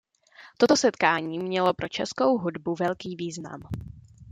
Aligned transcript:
Toto 0.57 0.75
setkání 0.77 1.39
mělo 1.39 1.73
pro 1.73 1.87
českou 1.87 2.37
hudbu 2.37 2.75
velký 2.79 3.15
význam. 3.15 3.61